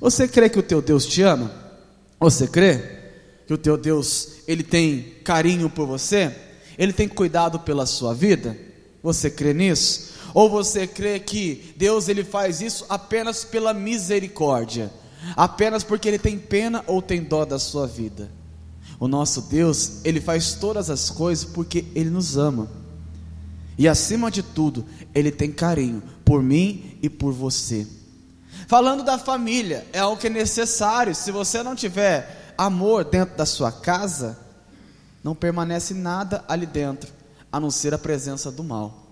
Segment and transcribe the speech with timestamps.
[0.00, 1.50] Você crê que o teu Deus te ama?
[2.18, 3.00] Você crê
[3.46, 6.34] que o teu Deus, ele tem carinho por você?
[6.78, 8.56] Ele tem cuidado pela sua vida?
[9.02, 10.14] Você crê nisso?
[10.32, 14.90] Ou você crê que Deus ele faz isso apenas pela misericórdia?
[15.36, 18.30] Apenas porque ele tem pena ou tem dó da sua vida?
[18.98, 22.70] O nosso Deus, ele faz todas as coisas porque ele nos ama.
[23.76, 27.86] E acima de tudo, ele tem carinho por mim e por você.
[28.70, 31.12] Falando da família, é algo que é necessário.
[31.12, 34.38] Se você não tiver amor dentro da sua casa,
[35.24, 37.10] não permanece nada ali dentro,
[37.50, 39.08] a não ser a presença do mal.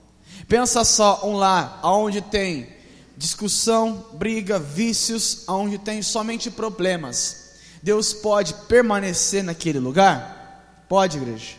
[0.47, 2.69] Pensa só um lar onde tem
[3.17, 7.55] discussão, briga, vícios, onde tem somente problemas.
[7.83, 10.85] Deus pode permanecer naquele lugar?
[10.89, 11.57] Pode, igreja.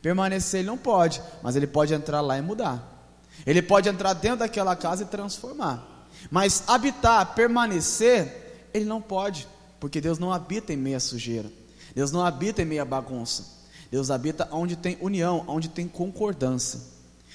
[0.00, 3.10] Permanecer ele não pode, mas ele pode entrar lá e mudar.
[3.44, 5.93] Ele pode entrar dentro daquela casa e transformar.
[6.30, 9.46] Mas habitar, permanecer, ele não pode,
[9.78, 11.50] porque Deus não habita em meia sujeira.
[11.94, 13.54] Deus não habita em meia bagunça.
[13.90, 16.80] Deus habita onde tem união, onde tem concordância.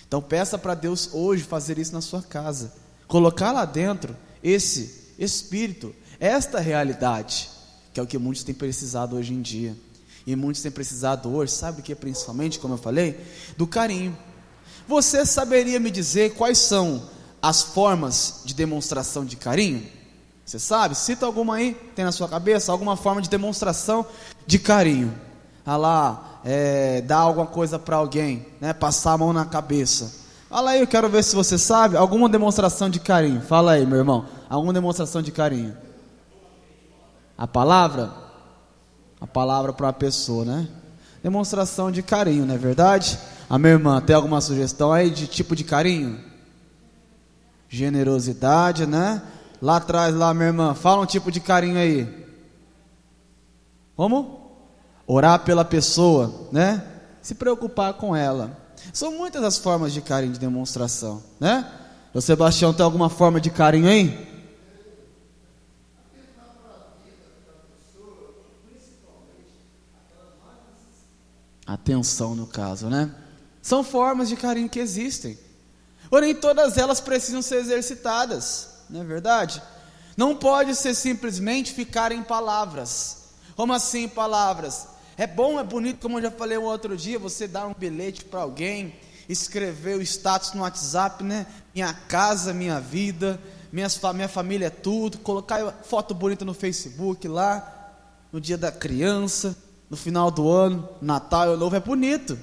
[0.08, 2.74] Então peça para Deus hoje fazer isso na sua casa.
[3.08, 7.50] Colocar lá dentro esse espírito, esta realidade,
[7.94, 9.76] que é o que muitos têm precisado hoje em dia.
[10.26, 13.20] E muitos têm precisado hoje, sabe o que principalmente, como eu falei?
[13.58, 14.18] Do carinho.
[14.88, 17.10] Você saberia me dizer quais são
[17.42, 19.84] as formas de demonstração de carinho?
[20.46, 20.96] Você sabe?
[20.96, 24.06] Cita alguma aí, tem na sua cabeça, alguma forma de demonstração
[24.48, 25.14] de carinho.
[25.66, 28.74] Ah lá, é, dar alguma coisa para alguém, né?
[28.74, 30.20] Passar a mão na cabeça.
[30.50, 31.96] Fala aí, eu quero ver se você sabe.
[31.96, 33.42] Alguma demonstração de carinho.
[33.42, 34.26] Fala aí, meu irmão.
[34.50, 35.78] Alguma demonstração de carinho.
[37.38, 38.12] A palavra?
[39.22, 40.68] A palavra para a pessoa, né?
[41.22, 43.20] Demonstração de carinho, não é verdade?
[43.48, 46.20] A minha irmã, tem alguma sugestão aí de tipo de carinho?
[47.70, 49.22] Generosidade, né?
[49.62, 52.28] Lá atrás, lá, minha irmã, fala um tipo de carinho aí.
[53.96, 54.52] Como?
[55.06, 56.84] Orar pela pessoa, né?
[57.22, 58.58] Se preocupar com ela.
[58.92, 61.70] São muitas as formas de carinho de demonstração, né?
[62.14, 64.28] O Sebastião tem alguma forma de carinho aí?
[71.68, 73.14] Atenção no caso, né?
[73.62, 75.38] São formas de carinho que existem.
[76.10, 79.62] Porém, todas elas precisam ser exercitadas, não é verdade?
[80.18, 83.18] Não pode ser simplesmente ficar em palavras.
[83.56, 84.88] Como assim palavras?
[85.16, 88.26] É bom, é bonito, como eu já falei um outro dia, você dar um bilhete
[88.26, 88.96] para alguém,
[89.28, 91.46] escrever o status no WhatsApp, né?
[91.76, 93.40] Minha casa, minha vida,
[93.72, 97.92] minhas, minha família é tudo, colocar foto bonita no Facebook lá,
[98.32, 99.56] no dia da criança,
[99.90, 102.38] no final do ano, Natal, Ano Novo, é bonito.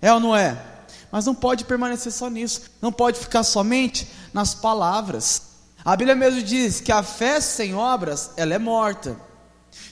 [0.00, 0.71] É ou não é?
[1.10, 5.42] Mas não pode permanecer só nisso, não pode ficar somente nas palavras.
[5.84, 9.16] A Bíblia mesmo diz que a fé sem obras, ela é morta.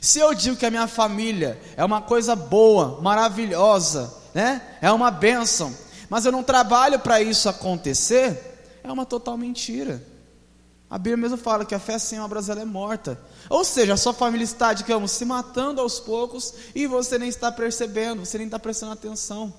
[0.01, 4.63] Se eu digo que a minha família é uma coisa boa, maravilhosa, né?
[4.81, 5.75] É uma bênção,
[6.09, 10.03] mas eu não trabalho para isso acontecer, é uma total mentira.
[10.91, 13.17] A Bíblia mesmo fala que a fé sem obras ela é morta.
[13.49, 17.53] Ou seja, a sua família está, digamos, se matando aos poucos e você nem está
[17.53, 19.55] percebendo, você nem está prestando atenção.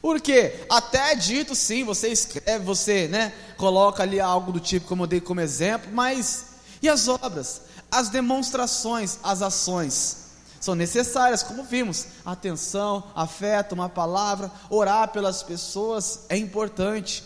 [0.00, 5.04] Porque até é dito sim, você escreve, você né, coloca ali algo do tipo como
[5.04, 6.46] eu dei como exemplo, mas
[6.80, 10.28] e as obras, as demonstrações, as ações
[10.60, 12.06] são necessárias, como vimos.
[12.24, 17.24] Atenção, afeto, uma palavra, orar pelas pessoas é importante.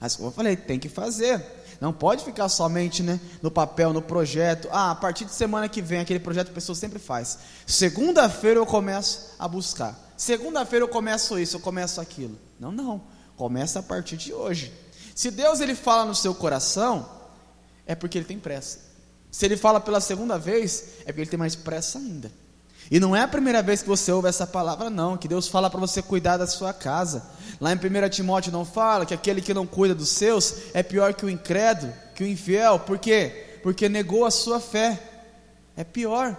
[0.00, 1.42] Mas como eu falei, tem que fazer.
[1.80, 4.68] Não pode ficar somente né, no papel, no projeto.
[4.70, 7.38] Ah, a partir de semana que vem, aquele projeto a pessoa sempre faz.
[7.66, 10.03] Segunda-feira eu começo a buscar.
[10.16, 12.38] Segunda-feira eu começo isso, eu começo aquilo.
[12.58, 13.02] Não, não.
[13.36, 14.72] Começa a partir de hoje.
[15.14, 17.08] Se Deus ele fala no seu coração,
[17.86, 18.78] é porque ele tem pressa.
[19.30, 22.30] Se ele fala pela segunda vez, é porque ele tem mais pressa ainda.
[22.90, 25.16] E não é a primeira vez que você ouve essa palavra, não.
[25.16, 27.24] Que Deus fala para você cuidar da sua casa.
[27.60, 31.14] Lá em 1 Timóteo não fala que aquele que não cuida dos seus é pior
[31.14, 32.78] que o incrédulo, que o infiel.
[32.80, 33.58] Por quê?
[33.62, 35.00] Porque negou a sua fé.
[35.76, 36.36] É pior.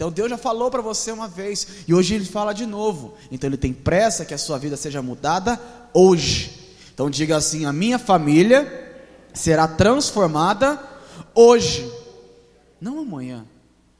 [0.00, 3.12] Então Deus já falou para você uma vez e hoje ele fala de novo.
[3.30, 5.60] Então ele tem pressa que a sua vida seja mudada
[5.92, 6.74] hoje.
[6.94, 9.04] Então diga assim: a minha família
[9.34, 10.82] será transformada
[11.34, 11.92] hoje,
[12.80, 13.44] não amanhã,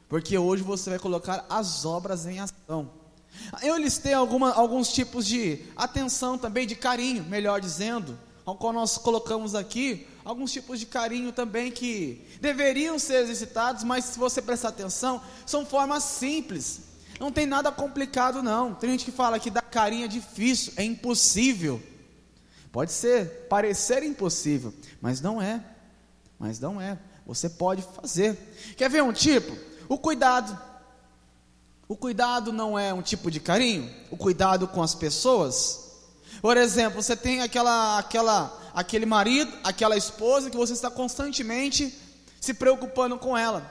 [0.09, 2.89] porque hoje você vai colocar as obras em ação.
[3.63, 8.99] Eu listei alguma, alguns tipos de atenção também, de carinho, melhor dizendo, ao qual nós
[8.99, 14.69] colocamos aqui alguns tipos de carinho também que deveriam ser exercitados, mas se você prestar
[14.69, 16.83] atenção, são formas simples.
[17.19, 18.75] Não tem nada complicado não.
[18.75, 21.83] Tem gente que fala que dar carinho é difícil, é impossível.
[22.73, 25.63] Pode ser, parecer impossível, mas não é.
[26.39, 26.99] Mas não é.
[27.27, 28.37] Você pode fazer.
[28.77, 29.57] Quer ver um tipo?
[29.89, 30.59] O cuidado.
[31.87, 33.93] O cuidado não é um tipo de carinho?
[34.11, 35.90] O cuidado com as pessoas?
[36.41, 41.97] Por exemplo, você tem aquela, aquela, aquele marido, aquela esposa que você está constantemente
[42.41, 43.71] se preocupando com ela.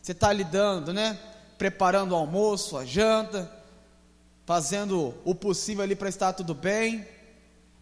[0.00, 1.18] Você está lidando, né?
[1.58, 3.50] Preparando o almoço, a janta,
[4.46, 7.06] fazendo o possível ali para estar tudo bem,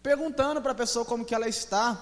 [0.03, 1.97] perguntando para a pessoa como que ela está.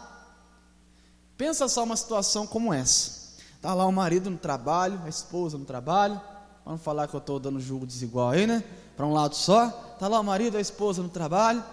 [1.38, 3.36] Pensa só uma situação como essa.
[3.56, 6.20] Está lá o marido no trabalho, a esposa no trabalho.
[6.66, 8.64] Vamos falar que eu estou dando julgo desigual aí, né?
[8.98, 9.92] Para um lado só.
[9.94, 11.64] Está lá o marido, a esposa no trabalho.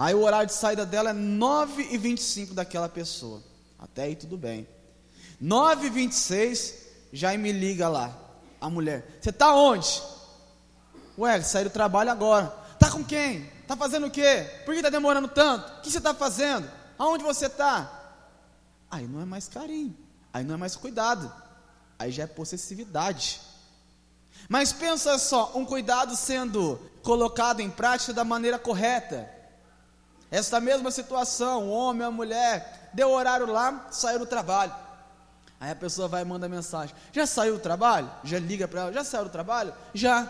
[0.00, 3.42] Aí o horário de saída dela é 9h25 daquela pessoa.
[3.78, 4.66] Até aí tudo bem.
[5.42, 6.72] 9h26,
[7.12, 8.16] já me liga lá.
[8.58, 9.18] A mulher.
[9.20, 10.02] Você está onde?
[11.18, 12.46] Ué, saí do trabalho agora.
[12.78, 13.44] Tá com quem?
[13.68, 14.46] Tá fazendo o quê?
[14.64, 15.70] Por que está demorando tanto?
[15.70, 16.66] O que você está fazendo?
[16.96, 18.16] Aonde você está?
[18.90, 19.94] Aí não é mais carinho,
[20.32, 21.30] aí não é mais cuidado,
[21.98, 23.38] aí já é possessividade.
[24.48, 29.39] Mas pensa só, um cuidado sendo colocado em prática da maneira correta.
[30.30, 34.72] Esta mesma situação, o homem, a mulher, deu horário lá, saiu do trabalho.
[35.58, 38.10] Aí a pessoa vai e manda mensagem: Já saiu do trabalho?
[38.24, 39.74] Já liga para ela: Já saiu do trabalho?
[39.92, 40.26] Já.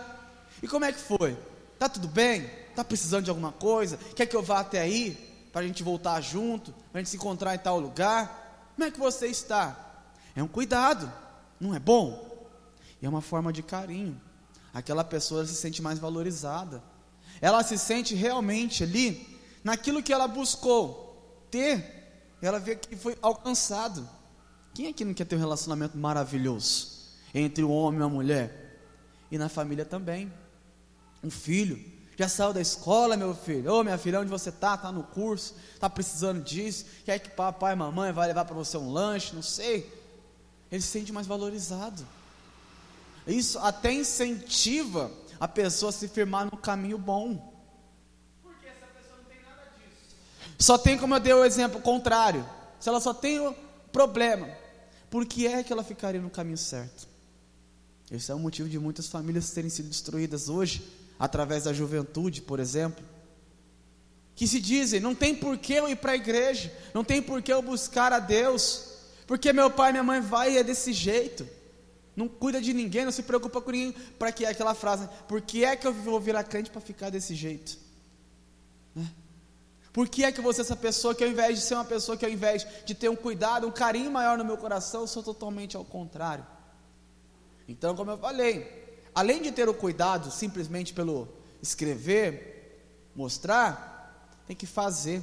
[0.63, 1.37] E como é que foi?
[1.79, 2.51] Tá tudo bem?
[2.75, 3.97] Tá precisando de alguma coisa?
[4.17, 5.13] Quer que eu vá até aí?
[5.53, 6.73] Para a gente voltar junto?
[6.91, 8.73] Para a gente se encontrar em tal lugar?
[8.75, 9.77] Como é que você está?
[10.35, 11.13] É um cuidado,
[11.61, 12.49] não é bom?
[13.01, 14.21] E é uma forma de carinho.
[14.73, 16.83] Aquela pessoa se sente mais valorizada.
[17.41, 24.09] Ela se sente realmente ali, naquilo que ela buscou ter, ela vê que foi alcançado.
[24.75, 27.01] Quem aqui não quer ter um relacionamento maravilhoso
[27.35, 28.81] entre o homem e a mulher?
[29.31, 30.33] E na família também.
[31.23, 31.79] Um filho
[32.21, 33.73] já saiu da escola, meu filho?
[33.73, 34.75] Ô, oh, minha filha, onde você está?
[34.75, 35.55] Está no curso?
[35.73, 36.85] Está precisando disso?
[37.03, 39.35] Quer que papai e mamãe vai levar para você um lanche?
[39.35, 39.91] Não sei.
[40.71, 42.07] Ele se sente mais valorizado.
[43.27, 45.11] Isso até incentiva
[45.41, 47.37] a pessoa a se firmar no caminho bom.
[48.43, 50.17] Porque essa pessoa não tem nada disso.
[50.61, 52.47] Só tem, como eu dei o exemplo contrário.
[52.79, 53.55] Se ela só tem o
[53.91, 54.47] problema,
[55.09, 57.09] por que é que ela ficaria no caminho certo?
[58.11, 60.87] Esse é o motivo de muitas famílias terem sido destruídas hoje
[61.19, 63.03] através da juventude, por exemplo,
[64.35, 67.41] que se dizem: não tem por que eu ir para a igreja, não tem por
[67.41, 68.85] que eu buscar a Deus,
[69.27, 71.49] porque meu pai e minha mãe vai e é desse jeito,
[72.15, 75.41] não cuida de ninguém, não se preocupa com ninguém, para que é aquela frase: por
[75.41, 77.79] que é que eu vou virar crente para ficar desse jeito?
[78.95, 79.09] Né?
[79.93, 82.25] Por que é que você, essa pessoa, que ao invés de ser uma pessoa que
[82.25, 85.77] ao invés de ter um cuidado, um carinho maior no meu coração, eu sou totalmente
[85.77, 86.47] ao contrário?
[87.69, 91.29] Então, como eu falei, além de ter o cuidado simplesmente pelo
[91.63, 95.23] escrever, mostrar, tem que fazer.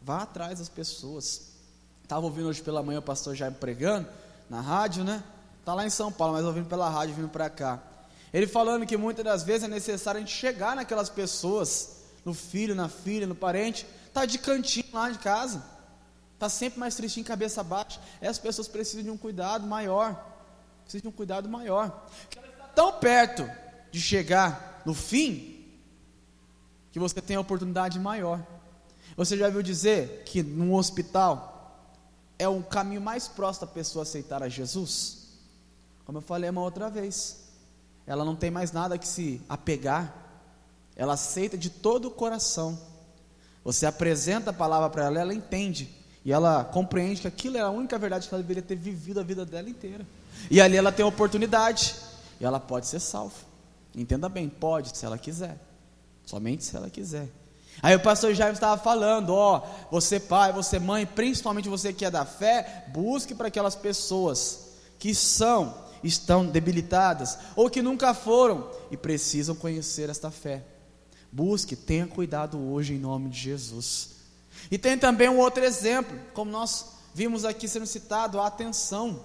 [0.00, 1.52] Vá atrás das pessoas.
[2.02, 4.08] Estava ouvindo hoje pela manhã o pastor Jair pregando
[4.50, 5.22] na rádio, né?
[5.60, 7.80] Está lá em São Paulo, mas ouvindo pela rádio, vindo para cá.
[8.32, 12.74] Ele falando que muitas das vezes é necessário a gente chegar naquelas pessoas, no filho,
[12.74, 15.62] na filha, no parente, tá de cantinho lá de casa,
[16.38, 18.00] tá sempre mais tristinho, cabeça baixa.
[18.20, 20.14] Essas pessoas precisam de um cuidado maior,
[20.82, 22.06] precisam de um cuidado maior
[22.74, 23.48] tão perto
[23.90, 25.64] de chegar no fim
[26.90, 28.44] que você tem a oportunidade maior.
[29.16, 31.78] Você já viu dizer que num hospital
[32.38, 35.28] é o caminho mais próximo da pessoa aceitar a Jesus?
[36.04, 37.48] Como eu falei uma outra vez,
[38.06, 40.12] ela não tem mais nada que se apegar,
[40.96, 42.78] ela aceita de todo o coração.
[43.64, 45.88] Você apresenta a palavra para ela, ela entende
[46.24, 49.22] e ela compreende que aquilo é a única verdade que ela deveria ter vivido a
[49.22, 50.06] vida dela inteira.
[50.50, 51.94] E ali ela tem a oportunidade
[52.40, 53.34] e ela pode ser salva.
[53.94, 55.58] Entenda bem, pode, se ela quiser.
[56.24, 57.28] Somente se ela quiser.
[57.80, 62.10] Aí o pastor Jaime estava falando, ó, você pai, você mãe, principalmente você que é
[62.10, 68.96] da fé, busque para aquelas pessoas que são, estão debilitadas, ou que nunca foram e
[68.96, 70.62] precisam conhecer esta fé.
[71.32, 74.10] Busque, tenha cuidado hoje em nome de Jesus.
[74.70, 79.24] E tem também um outro exemplo, como nós vimos aqui sendo citado, a atenção.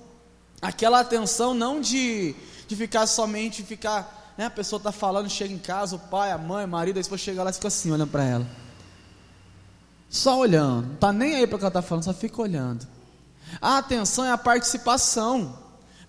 [0.61, 2.33] Aquela atenção não de
[2.67, 6.37] de ficar somente, ficar, né, a pessoa está falando, chega em casa, o pai, a
[6.37, 8.47] mãe, o marido, aí você chega lá e fica assim, olhando para ela.
[10.09, 12.85] Só olhando, não está nem aí para o que ela está falando, só fica olhando.
[13.61, 15.57] A atenção é a participação.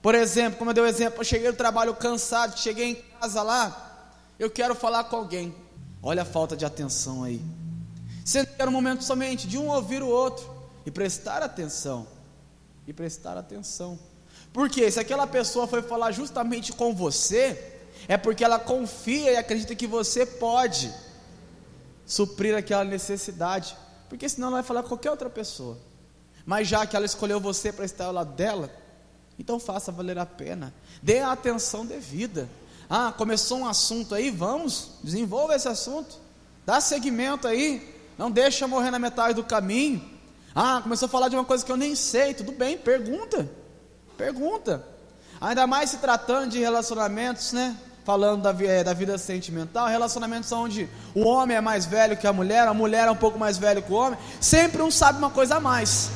[0.03, 3.43] Por exemplo, como eu dei o exemplo, eu cheguei no trabalho cansado, cheguei em casa
[3.43, 5.55] lá, eu quero falar com alguém.
[6.03, 7.43] Olha a falta de atenção aí.
[8.57, 10.49] Quer um momento somente de um ouvir o outro
[10.85, 12.07] e prestar atenção.
[12.87, 13.99] E prestar atenção.
[14.53, 19.75] Porque se aquela pessoa foi falar justamente com você, é porque ela confia e acredita
[19.75, 20.93] que você pode
[22.07, 23.77] suprir aquela necessidade.
[24.09, 25.77] Porque senão ela vai falar com qualquer outra pessoa.
[26.47, 28.71] Mas já que ela escolheu você para estar ao lado dela,
[29.39, 30.75] Então faça valer a pena.
[31.01, 32.49] Dê a atenção devida.
[32.91, 36.17] Ah, começou um assunto aí, vamos, desenvolva esse assunto.
[36.65, 37.97] Dá seguimento aí.
[38.17, 40.03] Não deixa morrer na metade do caminho.
[40.55, 42.33] Ah, começou a falar de uma coisa que eu nem sei.
[42.33, 43.49] Tudo bem, pergunta.
[44.17, 44.85] Pergunta.
[45.41, 47.77] Ainda mais se tratando de relacionamentos, né?
[48.05, 52.33] Falando da, eh, da vida sentimental, relacionamentos onde o homem é mais velho que a
[52.33, 54.19] mulher, a mulher é um pouco mais velha que o homem.
[54.41, 56.11] Sempre um sabe uma coisa a mais.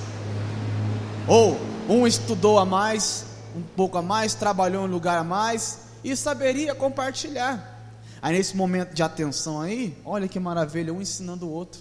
[1.28, 5.82] Ou um estudou a mais, um pouco a mais, trabalhou em um lugar a mais
[6.02, 7.72] e saberia compartilhar.
[8.20, 11.80] Aí nesse momento de atenção aí, olha que maravilha, um ensinando o outro.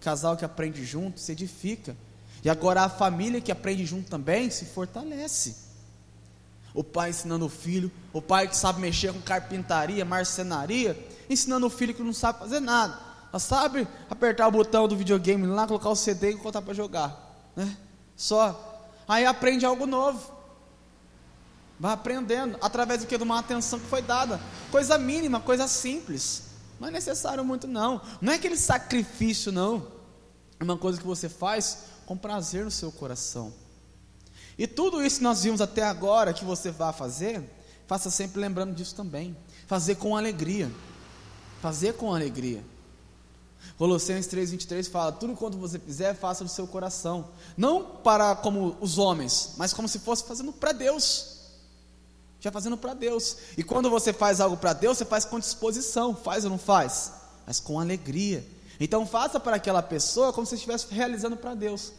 [0.00, 1.96] Casal que aprende junto se edifica.
[2.44, 5.56] E agora a família que aprende junto também se fortalece.
[6.72, 10.96] O pai ensinando o filho, o pai que sabe mexer com carpintaria, marcenaria,
[11.28, 12.98] ensinando o filho que não sabe fazer nada.
[13.32, 17.50] Só sabe apertar o botão do videogame lá, colocar o CD e colocar para jogar.
[17.54, 17.76] Né?
[18.16, 20.39] Só aí aprende algo novo.
[21.80, 24.38] Vai aprendendo através do que de uma atenção que foi dada.
[24.70, 26.42] Coisa mínima, coisa simples.
[26.78, 28.02] Não é necessário muito não.
[28.20, 29.88] Não é aquele sacrifício não.
[30.60, 33.50] É uma coisa que você faz com prazer no seu coração.
[34.58, 37.42] E tudo isso que nós vimos até agora que você vai fazer,
[37.86, 39.34] faça sempre lembrando disso também.
[39.66, 40.70] Fazer com alegria.
[41.62, 42.62] Fazer com alegria.
[43.78, 47.30] Colossenses 3,23 fala: Tudo quanto você fizer, faça do seu coração.
[47.56, 51.39] Não para como os homens, mas como se fosse fazendo para Deus.
[52.40, 53.36] Já fazendo para Deus.
[53.56, 56.16] E quando você faz algo para Deus, você faz com disposição.
[56.16, 57.12] Faz ou não faz?
[57.46, 58.44] Mas com alegria.
[58.80, 61.92] Então faça para aquela pessoa como se estivesse realizando para Deus.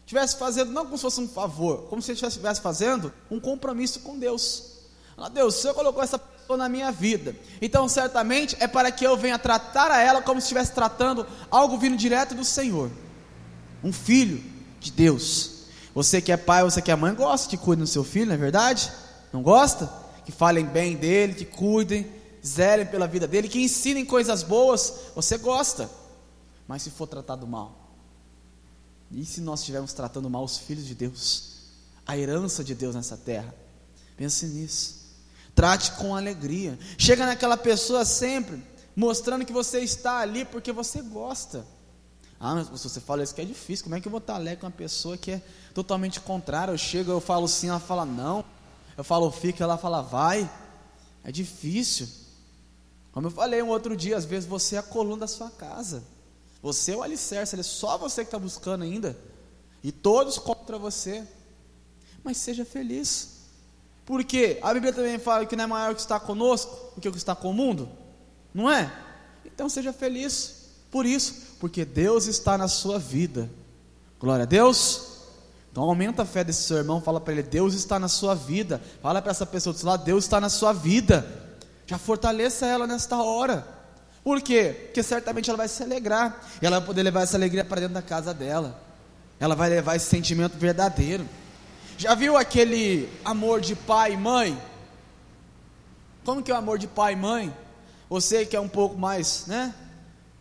[0.00, 4.18] Estivesse fazendo, não como se fosse um favor, como se estivesse fazendo um compromisso com
[4.18, 4.72] Deus.
[5.32, 7.36] Deus, o Senhor colocou essa pessoa na minha vida.
[7.60, 11.78] Então, certamente é para que eu venha tratar a ela como se estivesse tratando algo
[11.78, 12.90] vindo direto do Senhor.
[13.84, 14.42] Um filho
[14.80, 15.50] de Deus.
[15.94, 18.34] Você que é pai, você que é mãe, gosta de cuidar do seu filho, não
[18.34, 18.90] é verdade?
[19.32, 19.90] Não gosta?
[20.24, 22.10] Que falem bem dele, que cuidem,
[22.44, 25.90] zelem pela vida dele, que ensinem coisas boas, você gosta.
[26.66, 27.82] Mas se for tratado mal,
[29.10, 31.52] e se nós estivermos tratando mal os filhos de Deus,
[32.06, 33.54] a herança de Deus nessa terra?
[34.16, 35.02] Pense nisso.
[35.54, 36.78] Trate com alegria.
[36.96, 38.62] Chega naquela pessoa sempre
[38.94, 41.66] mostrando que você está ali porque você gosta.
[42.38, 44.60] Ah, mas você fala isso que é difícil, como é que eu vou estar alegre
[44.60, 46.72] com uma pessoa que é totalmente contrária?
[46.72, 48.44] Eu chego, eu falo sim, ela fala não.
[48.96, 50.50] Eu falo fica, ela fala vai.
[51.24, 52.08] É difícil.
[53.12, 56.02] Como eu falei um outro dia, às vezes você é a coluna da sua casa.
[56.62, 59.16] Você é o alicerce, é só você que está buscando ainda.
[59.82, 61.26] E todos contra você.
[62.22, 63.40] Mas seja feliz.
[64.06, 67.08] Porque a Bíblia também fala que não é maior o que está conosco do que
[67.08, 67.88] o que está com o mundo.
[68.54, 68.92] Não é?
[69.44, 73.50] Então seja feliz por isso, porque Deus está na sua vida.
[74.20, 75.11] Glória a Deus.
[75.72, 78.78] Então aumenta a fé desse seu irmão, fala para ele, Deus está na sua vida.
[79.00, 81.26] Fala para essa pessoa do seu lado, Deus está na sua vida.
[81.86, 83.66] Já fortaleça ela nesta hora.
[84.22, 84.76] Por quê?
[84.84, 86.46] Porque certamente ela vai se alegrar.
[86.60, 88.78] E ela vai poder levar essa alegria para dentro da casa dela.
[89.40, 91.26] Ela vai levar esse sentimento verdadeiro.
[91.96, 94.60] Já viu aquele amor de pai e mãe?
[96.22, 97.56] Como que é o amor de pai e mãe?
[98.10, 99.74] Você que é um pouco mais, né?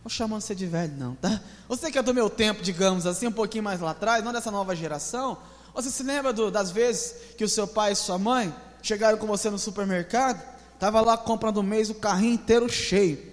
[0.03, 1.41] Não chamando você de velho, não, tá?
[1.67, 4.49] Você que é do meu tempo, digamos assim, um pouquinho mais lá atrás, não dessa
[4.49, 5.37] nova geração.
[5.73, 9.27] Você se lembra do, das vezes que o seu pai e sua mãe chegaram com
[9.27, 10.41] você no supermercado?
[10.73, 13.31] Estava lá comprando um mês o carrinho inteiro cheio.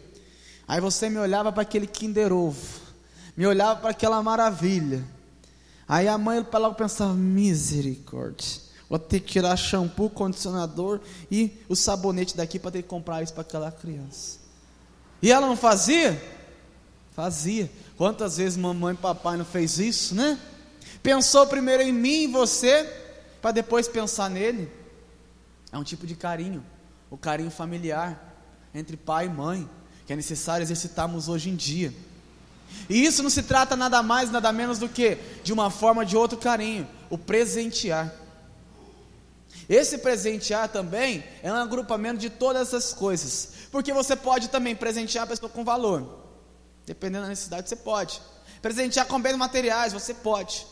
[0.67, 2.81] Aí você me olhava para aquele Kinder Ovo,
[3.35, 5.03] me olhava para aquela maravilha.
[5.89, 8.61] Aí a mãe para logo pensava, misericórdia.
[8.91, 13.33] Vou ter que tirar shampoo, condicionador e o sabonete daqui para ter que comprar isso
[13.33, 14.39] para aquela criança.
[15.23, 16.38] E ela não fazia?
[17.19, 17.69] Fazia.
[17.97, 20.39] Quantas vezes mamãe e papai não fez isso, né?
[21.03, 22.85] Pensou primeiro em mim e você,
[23.43, 24.71] para depois pensar nele.
[25.73, 26.65] É um tipo de carinho,
[27.11, 28.37] o carinho familiar
[28.73, 29.69] entre pai e mãe,
[30.07, 31.93] que é necessário exercitarmos hoje em dia.
[32.89, 36.17] E isso não se trata nada mais, nada menos do que de uma forma de
[36.17, 38.15] outro carinho, o presentear.
[39.69, 45.25] Esse presentear também é um agrupamento de todas essas coisas, porque você pode também presentear
[45.25, 46.18] a pessoa com valor,
[46.89, 48.21] dependendo da necessidade, você pode.
[48.63, 50.67] Presentear com bens materiais, você pode.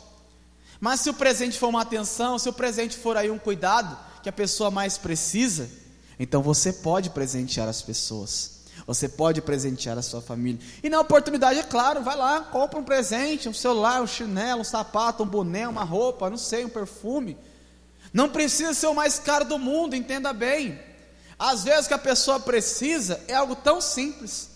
[0.80, 4.28] Mas se o presente for uma atenção, se o presente for aí um cuidado que
[4.28, 5.70] a pessoa mais precisa,
[6.18, 8.56] então você pode presentear as pessoas.
[8.86, 10.60] Você pode presentear a sua família.
[10.82, 14.64] E na oportunidade, é claro, vai lá, compra um presente, um celular, um chinelo, um
[14.64, 17.36] sapato, um boné, uma roupa, não sei, um perfume.
[18.12, 20.78] Não precisa ser o mais caro do mundo, entenda bem.
[21.38, 24.55] Às vezes o que a pessoa precisa é algo tão simples.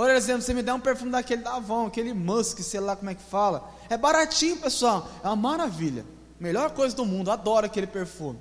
[0.00, 3.10] Por exemplo, você me dá um perfume daquele da Avon, aquele Musk, sei lá como
[3.10, 3.70] é que fala.
[3.90, 5.06] É baratinho, pessoal.
[5.22, 6.06] É uma maravilha.
[6.38, 8.38] Melhor coisa do mundo, adoro aquele perfume.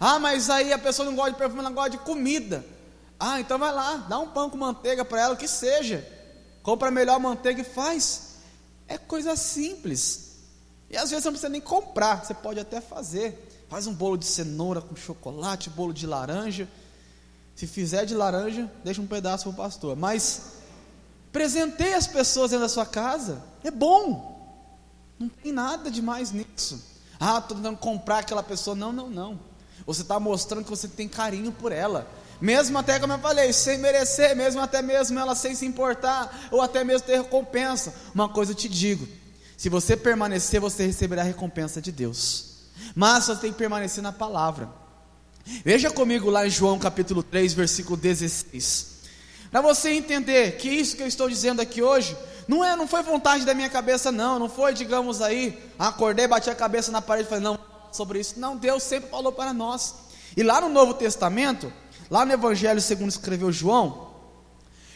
[0.00, 2.64] Ah, mas aí a pessoa não gosta de perfume, ela gosta de comida.
[3.20, 6.02] Ah, então vai lá, dá um pão com manteiga para ela, que seja.
[6.62, 8.36] Compra a melhor manteiga e faz.
[8.88, 10.38] É coisa simples.
[10.88, 13.66] E às vezes você não precisa nem comprar, você pode até fazer.
[13.68, 16.66] Faz um bolo de cenoura com chocolate, bolo de laranja.
[17.54, 19.96] Se fizer de laranja, deixa um pedaço para o pastor.
[19.96, 20.54] Mas
[21.32, 23.42] presenteie as pessoas dentro da sua casa.
[23.62, 24.32] É bom.
[25.18, 26.82] Não tem nada de mais nisso.
[27.18, 28.74] Ah, estou tentando comprar aquela pessoa.
[28.74, 29.40] Não, não, não.
[29.86, 32.08] Você está mostrando que você tem carinho por ela.
[32.40, 36.60] Mesmo até, como eu falei, sem merecer, mesmo até mesmo ela sem se importar, ou
[36.60, 37.94] até mesmo ter recompensa.
[38.14, 39.06] Uma coisa eu te digo:
[39.56, 42.54] se você permanecer, você receberá a recompensa de Deus.
[42.94, 44.68] Mas você tem que permanecer na palavra.
[45.64, 48.94] Veja comigo lá em João capítulo 3, versículo 16.
[49.50, 52.16] Para você entender que isso que eu estou dizendo aqui hoje
[52.48, 56.50] não é, não foi vontade da minha cabeça não, não foi, digamos aí, acordei, bati
[56.50, 57.58] a cabeça na parede e falei, não,
[57.92, 58.38] sobre isso.
[58.38, 59.94] Não, Deus sempre falou para nós.
[60.36, 61.72] E lá no Novo Testamento,
[62.10, 64.10] lá no Evangelho segundo escreveu João,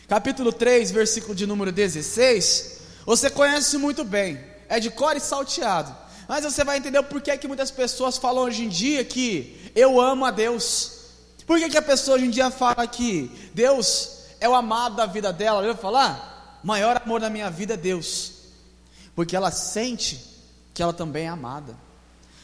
[0.08, 5.94] capítulo 3, versículo de número 16, você conhece muito bem, é de cor e salteado.
[6.28, 9.98] Mas você vai entender o porquê que muitas pessoas falam hoje em dia que eu
[9.98, 10.98] amo a Deus.
[11.46, 15.06] Por que, que a pessoa hoje em dia fala que Deus é o amado da
[15.06, 15.64] vida dela?
[15.64, 16.60] Eu falar?
[16.62, 18.32] Maior amor da minha vida é Deus.
[19.14, 20.22] Porque ela sente
[20.74, 21.74] que ela também é amada.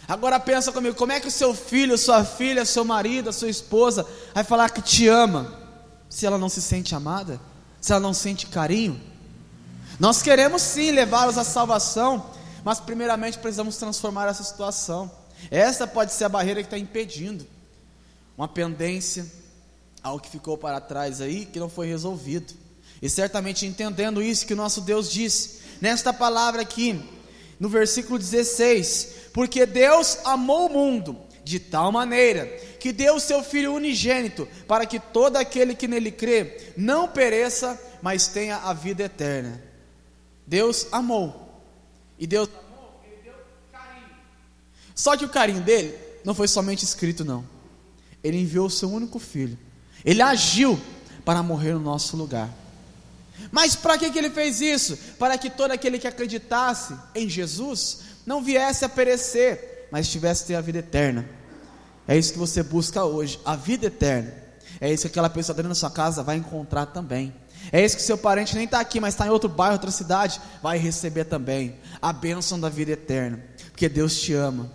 [0.09, 4.07] Agora pensa comigo, como é que o seu filho, sua filha, seu marido, sua esposa
[4.35, 5.53] vai falar que te ama
[6.09, 7.39] se ela não se sente amada?
[7.81, 9.01] Se ela não sente carinho?
[10.01, 12.31] Nós queremos sim levá-los à salvação,
[12.65, 15.11] mas primeiramente precisamos transformar essa situação.
[15.51, 17.47] Essa pode ser a barreira que está impedindo
[18.37, 19.31] uma pendência,
[20.03, 22.55] algo que ficou para trás aí, que não foi resolvido.
[23.01, 27.01] E certamente entendendo isso que o nosso Deus disse, nesta palavra aqui,
[27.61, 32.47] no versículo 16: porque Deus amou o mundo de tal maneira
[32.81, 37.81] que deu o seu Filho unigênito, para que todo aquele que nele crê não pereça,
[38.03, 39.63] mas tenha a vida eterna.
[40.47, 41.44] Deus amou,
[42.19, 43.35] e Deus amou, ele deu
[43.73, 44.07] carinho.
[44.95, 47.45] Só que o carinho dele não foi somente escrito, não.
[48.23, 49.59] Ele enviou o seu único filho,
[50.05, 50.81] ele agiu
[51.25, 52.51] para morrer no nosso lugar.
[53.51, 54.97] Mas para que, que ele fez isso?
[55.19, 60.55] Para que todo aquele que acreditasse em Jesus não viesse a perecer, mas tivesse ter
[60.55, 61.29] a vida eterna.
[62.07, 64.33] É isso que você busca hoje, a vida eterna.
[64.81, 67.35] É isso que aquela pessoa dentro da sua casa vai encontrar também.
[67.73, 70.41] É isso que seu parente nem está aqui, mas está em outro bairro, outra cidade,
[70.63, 74.71] vai receber também a bênção da vida eterna, porque Deus te ama.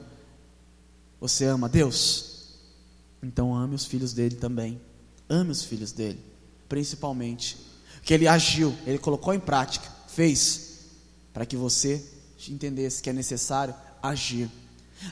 [1.19, 2.29] Você ama Deus?
[3.21, 4.79] Então ame os filhos dele também.
[5.29, 6.19] Ame os filhos dele,
[6.67, 7.57] principalmente.
[8.01, 10.79] Que ele agiu, ele colocou em prática, fez,
[11.33, 12.03] para que você
[12.47, 14.49] entendesse que é necessário agir.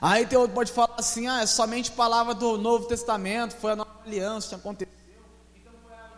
[0.01, 3.75] Aí tem outro pode falar assim: ah, é somente palavra do Novo Testamento, foi a
[3.75, 4.93] nova aliança que aconteceu,
[5.55, 6.15] então foi algo,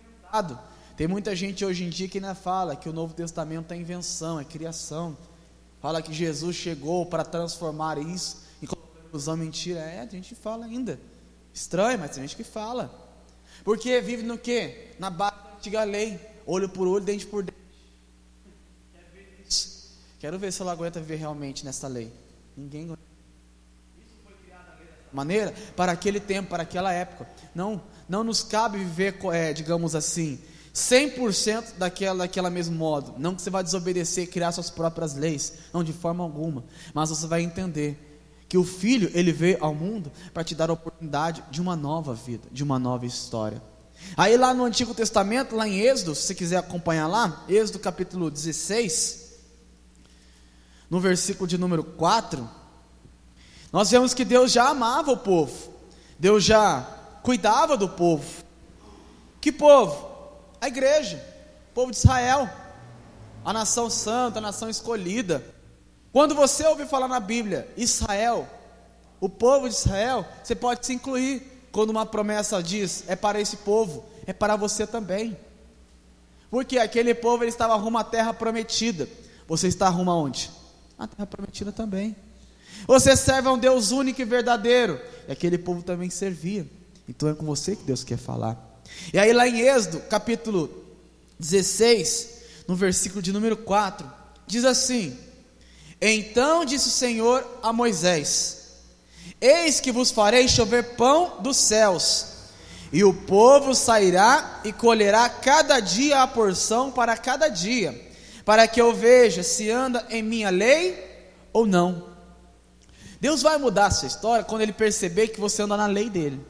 [0.00, 0.71] inventado.
[0.96, 4.38] Tem muita gente hoje em dia que ainda fala que o Novo Testamento é invenção,
[4.38, 5.16] é criação.
[5.80, 9.80] Fala que Jesus chegou para transformar isso e conclusão mentira.
[9.80, 11.00] É, a gente fala ainda.
[11.52, 12.90] Estranho, mas tem gente que fala.
[13.64, 14.92] Porque vive no que?
[14.98, 17.56] Na base da antiga lei, olho por olho, dente por dente.
[20.18, 22.12] Quero ver se ela aguenta viver realmente nessa lei.
[22.56, 23.02] Ninguém aguenta.
[25.12, 27.28] Maneira para aquele tempo, para aquela época.
[27.54, 30.38] Não, não nos cabe viver, é, digamos assim,
[30.74, 33.14] 100% daquela, daquela mesmo modo.
[33.18, 36.64] Não que você vai desobedecer, criar suas próprias leis, não de forma alguma.
[36.94, 38.08] Mas você vai entender
[38.48, 42.14] que o filho ele veio ao mundo para te dar a oportunidade de uma nova
[42.14, 43.62] vida, de uma nova história.
[44.16, 48.30] Aí lá no Antigo Testamento, lá em Êxodo, se você quiser acompanhar lá, Êxodo capítulo
[48.30, 49.32] 16,
[50.90, 52.48] no versículo de número 4,
[53.72, 55.72] nós vemos que Deus já amava o povo,
[56.18, 56.82] Deus já
[57.22, 58.44] cuidava do povo.
[59.40, 60.11] Que povo?
[60.62, 61.16] A igreja,
[61.72, 62.48] o povo de Israel,
[63.44, 65.44] a nação santa, a nação escolhida.
[66.12, 68.48] Quando você ouvir falar na Bíblia, Israel,
[69.20, 71.66] o povo de Israel, você pode se incluir.
[71.72, 75.36] Quando uma promessa diz, é para esse povo, é para você também.
[76.48, 79.08] Porque aquele povo ele estava rumo à terra prometida.
[79.48, 80.48] Você está rumo aonde?
[80.96, 82.14] a terra prometida também.
[82.86, 85.00] Você serve a um Deus único e verdadeiro.
[85.26, 86.64] E aquele povo também servia.
[87.08, 88.71] Então é com você que Deus quer falar.
[89.12, 90.70] E aí lá em Êxodo, capítulo
[91.38, 92.28] 16,
[92.68, 94.10] no versículo de número 4,
[94.46, 95.18] diz assim:
[96.00, 98.78] Então disse o Senhor a Moisés:
[99.40, 102.26] Eis que vos farei chover pão dos céus,
[102.92, 108.12] e o povo sairá e colherá cada dia a porção para cada dia
[108.44, 110.98] para que eu veja se anda em minha lei
[111.52, 112.10] ou não.
[113.20, 116.44] Deus vai mudar a sua história quando Ele perceber que você anda na lei dele.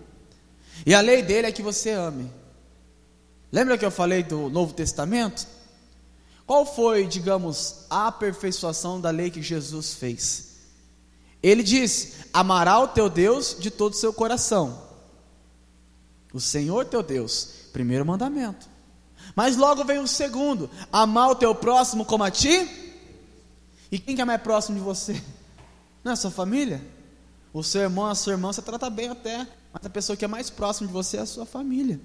[0.84, 2.30] E a lei dele é que você ame.
[3.50, 5.46] Lembra que eu falei do Novo Testamento?
[6.46, 10.52] Qual foi, digamos, a aperfeiçoação da lei que Jesus fez?
[11.42, 14.82] Ele disse: Amará o teu Deus de todo o seu coração.
[16.32, 18.68] O Senhor teu Deus, primeiro mandamento.
[19.36, 22.68] Mas logo vem o segundo: amar o teu próximo como a ti.
[23.90, 25.22] E quem que é mais próximo de você?
[26.02, 26.80] Não é a sua família?
[27.52, 29.46] O seu irmão, a sua irmã, você trata bem até.
[29.72, 32.00] Mas a pessoa que é mais próxima de você é a sua família.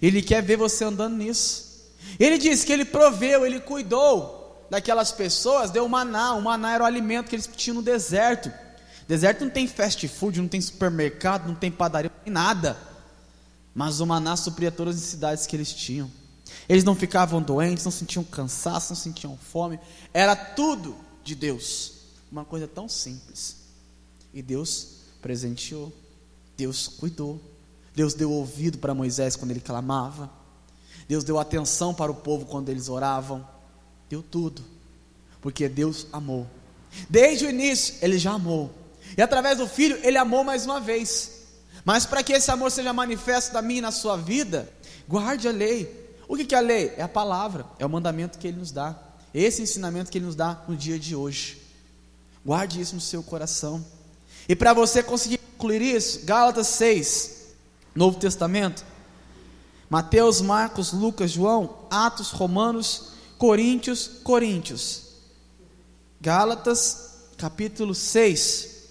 [0.00, 1.92] Ele quer ver você andando nisso.
[2.18, 6.34] Ele disse que ele proveu, ele cuidou daquelas pessoas, deu maná.
[6.34, 8.52] O maná era o alimento que eles tinham no deserto.
[9.06, 12.76] Deserto não tem fast food, não tem supermercado, não tem padaria, não tem nada.
[13.74, 16.10] Mas o maná supria todas as necessidades que eles tinham.
[16.68, 19.78] Eles não ficavam doentes, não sentiam cansaço, não sentiam fome.
[20.12, 21.92] Era tudo de Deus.
[22.30, 23.63] Uma coisa tão simples.
[24.34, 24.88] E Deus
[25.22, 25.92] presenteou.
[26.56, 27.40] Deus cuidou.
[27.94, 30.28] Deus deu ouvido para Moisés quando ele clamava.
[31.08, 33.46] Deus deu atenção para o povo quando eles oravam.
[34.10, 34.62] Deu tudo.
[35.40, 36.46] Porque Deus amou.
[37.08, 38.74] Desde o início, ele já amou.
[39.16, 41.30] E através do filho, ele amou mais uma vez.
[41.84, 44.68] Mas para que esse amor seja manifesto da e na sua vida,
[45.06, 46.04] guarde a lei.
[46.26, 46.92] O que é a lei?
[46.96, 48.96] É a palavra, é o mandamento que ele nos dá.
[49.32, 51.60] Esse ensinamento que ele nos dá no dia de hoje.
[52.44, 53.84] Guarde isso no seu coração.
[54.48, 57.54] E para você conseguir concluir isso, Gálatas 6,
[57.94, 58.84] Novo Testamento,
[59.88, 65.02] Mateus, Marcos, Lucas, João, Atos, Romanos, Coríntios, Coríntios.
[66.20, 68.88] Gálatas, capítulo 6,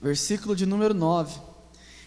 [0.00, 1.40] versículo de número 9.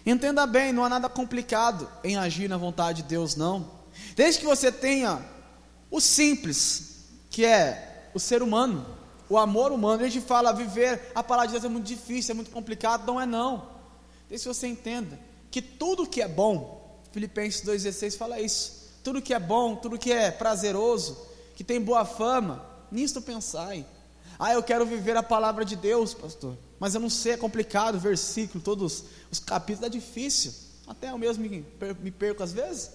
[0.04, 3.70] Entenda bem, não há nada complicado em agir na vontade de Deus, não.
[4.14, 5.24] Desde que você tenha
[5.90, 8.84] o simples, que é o ser humano,
[9.34, 10.04] o amor humano.
[10.04, 13.06] A gente fala, viver a palavra de Deus é muito difícil, é muito complicado.
[13.06, 13.68] Não é não.
[14.28, 15.18] Que você entenda
[15.50, 18.84] que tudo que é bom, Filipenses 2,16 fala isso.
[19.02, 21.18] Tudo que é bom, tudo que é prazeroso,
[21.54, 23.86] que tem boa fama, nisto pensai.
[24.38, 26.56] Ah, eu quero viver a palavra de Deus, pastor.
[26.80, 30.52] Mas eu não sei, é complicado, versículo, todos os capítulos, é difícil.
[30.86, 31.64] Até eu mesmo me,
[32.00, 32.90] me perco às vezes.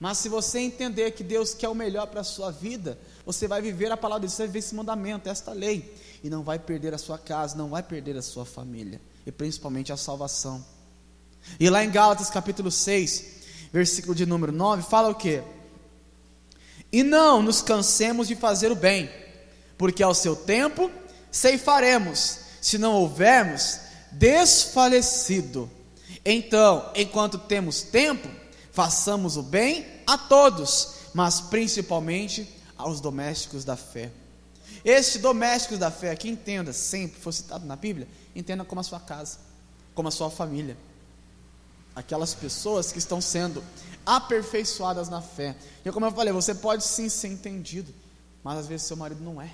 [0.00, 3.60] Mas se você entender que Deus quer o melhor para a sua vida, você vai
[3.60, 6.58] viver a palavra de Deus, você vai viver esse mandamento, esta lei, e não vai
[6.58, 10.64] perder a sua casa, não vai perder a sua família, e principalmente a salvação.
[11.58, 13.24] E lá em Gálatas capítulo 6,
[13.72, 15.42] versículo de número 9, fala o que?
[16.92, 19.10] E não nos cansemos de fazer o bem,
[19.76, 20.90] porque ao seu tempo
[21.30, 23.80] ceifaremos, se não houvermos
[24.12, 25.70] desfalecido.
[26.24, 28.28] Então, enquanto temos tempo,
[28.78, 34.12] façamos o bem a todos, mas principalmente aos domésticos da fé.
[34.84, 39.00] Estes domésticos da fé, que entenda, sempre foi citado na Bíblia, entenda como a sua
[39.00, 39.38] casa,
[39.96, 40.76] como a sua família.
[41.92, 43.64] Aquelas pessoas que estão sendo
[44.06, 45.56] aperfeiçoadas na fé.
[45.84, 47.92] E como eu falei, você pode sim ser entendido,
[48.44, 49.50] mas às vezes seu marido não é.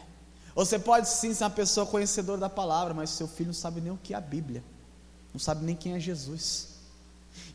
[0.54, 3.90] Você pode sim ser uma pessoa conhecedora da palavra, mas seu filho não sabe nem
[3.90, 4.62] o que é a Bíblia,
[5.32, 6.74] não sabe nem quem é Jesus.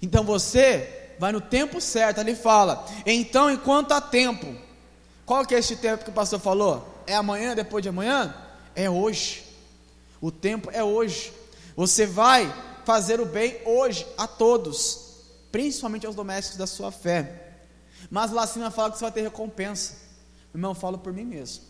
[0.02, 4.56] Então você vai no tempo certo, ele fala, então enquanto há tempo,
[5.26, 7.04] qual que é este tempo que o pastor falou?
[7.06, 8.34] É amanhã, depois de amanhã?
[8.74, 9.46] É hoje.
[10.22, 11.32] O tempo é hoje.
[11.76, 12.52] Você vai
[12.86, 15.18] fazer o bem hoje a todos,
[15.52, 17.60] principalmente aos domésticos da sua fé.
[18.10, 19.96] Mas lá acima fala que você vai ter recompensa.
[20.54, 21.64] Irmão, falo por mim mesmo.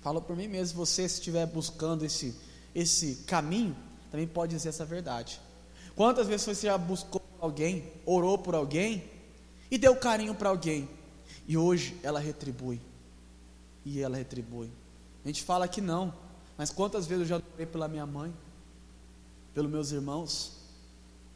[0.00, 2.34] Falo por mim mesmo, você se estiver buscando esse,
[2.74, 3.76] esse caminho,
[4.10, 5.40] também pode dizer essa verdade.
[5.94, 9.04] Quantas vezes você já buscou alguém, orou por alguém
[9.70, 10.88] e deu carinho para alguém,
[11.46, 12.80] e hoje ela retribui,
[13.84, 14.70] e ela retribui.
[15.24, 16.14] A gente fala que não,
[16.56, 18.34] mas quantas vezes eu já orei pela minha mãe,
[19.54, 20.52] pelos meus irmãos,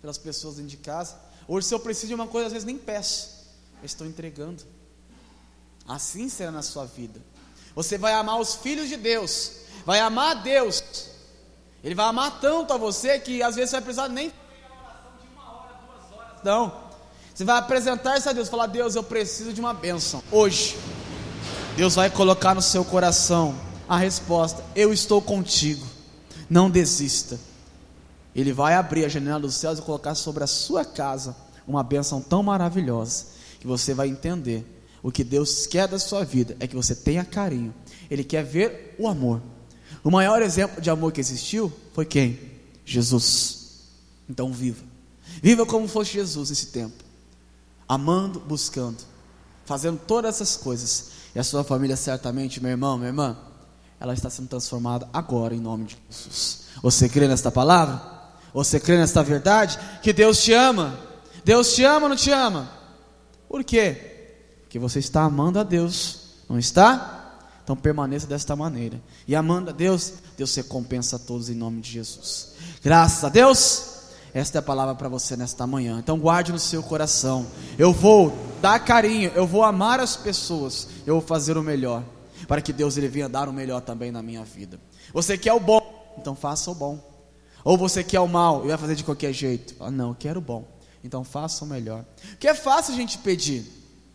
[0.00, 1.16] pelas pessoas dentro de casa.
[1.46, 3.46] Hoje, se eu preciso de uma coisa, às vezes nem peço,
[3.80, 4.62] eu estou entregando.
[5.86, 7.20] Assim será na sua vida.
[7.74, 10.82] Você vai amar os filhos de Deus, vai amar Deus.
[11.82, 14.84] Ele vai amar tanto a você que às vezes você vai precisar nem fazer uma
[14.84, 15.80] oração de uma hora,
[16.44, 16.72] Não.
[17.34, 20.22] Você vai apresentar isso a Deus, falar: Deus, eu preciso de uma bênção.
[20.30, 20.76] Hoje,
[21.76, 23.54] Deus vai colocar no seu coração
[23.88, 25.86] a resposta: Eu estou contigo.
[26.48, 27.38] Não desista.
[28.34, 32.20] Ele vai abrir a janela dos céus e colocar sobre a sua casa uma bênção
[32.20, 33.26] tão maravilhosa
[33.60, 34.64] que você vai entender
[35.02, 37.74] o que Deus quer da sua vida é que você tenha carinho.
[38.10, 39.42] Ele quer ver o amor.
[40.04, 42.38] O maior exemplo de amor que existiu foi quem?
[42.84, 43.86] Jesus.
[44.28, 44.91] Então viva.
[45.40, 47.04] Viva como fosse Jesus nesse tempo.
[47.88, 48.98] Amando, buscando,
[49.64, 51.10] fazendo todas essas coisas.
[51.34, 53.36] E a sua família certamente, meu irmão, minha irmã,
[53.98, 56.62] ela está sendo transformada agora em nome de Jesus.
[56.82, 58.00] Você crê nesta palavra?
[58.52, 59.78] Você crê nesta verdade?
[60.02, 60.98] Que Deus te ama?
[61.44, 62.70] Deus te ama ou não te ama?
[63.48, 64.12] Por quê?
[64.62, 67.22] Porque você está amando a Deus, não está?
[67.62, 69.00] Então permaneça desta maneira.
[69.26, 72.54] E amando a Deus, Deus recompensa a todos em nome de Jesus.
[72.82, 74.01] Graças a Deus.
[74.34, 75.98] Esta é a palavra para você nesta manhã.
[75.98, 77.46] Então guarde no seu coração.
[77.78, 82.02] Eu vou dar carinho, eu vou amar as pessoas, eu vou fazer o melhor,
[82.48, 84.80] para que Deus ele venha dar o melhor também na minha vida.
[85.12, 86.98] Você quer o bom, então faça o bom.
[87.62, 89.74] Ou você quer o mal e vai fazer de qualquer jeito.
[89.78, 90.66] Ah, não, eu quero o bom.
[91.04, 92.04] Então faça o melhor.
[92.40, 93.70] Que é fácil a gente pedir.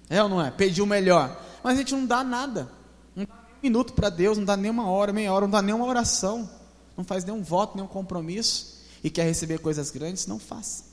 [0.10, 0.50] É ou não é?
[0.50, 1.40] Pedir o melhor.
[1.64, 2.70] Mas a gente não dá nada.
[3.16, 5.52] Não dá nem um minuto para Deus, não dá nem uma hora, meia hora, não
[5.52, 6.50] dá nem uma oração.
[6.98, 10.84] Não faz nenhum voto, nenhum compromisso e quer receber coisas grandes, não faça.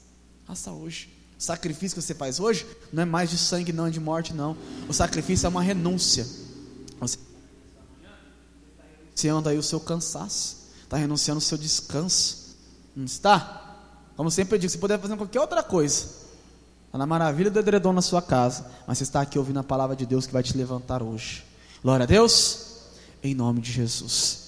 [0.46, 1.12] Faça hoje.
[1.38, 4.32] O sacrifício que você faz hoje não é mais de sangue, não, é de morte,
[4.32, 4.56] não.
[4.88, 6.26] O sacrifício é uma renúncia.
[7.00, 12.56] Você está renunciando aí o seu cansaço, está renunciando o seu descanso.
[12.94, 13.64] Não está?
[14.16, 16.06] Como sempre eu digo, você poderia fazer qualquer outra coisa.
[16.86, 19.96] Está na maravilha do edredom na sua casa, mas você está aqui ouvindo a palavra
[19.96, 21.44] de Deus que vai te levantar hoje.
[21.82, 22.76] Glória a Deus,
[23.22, 24.43] em nome de Jesus.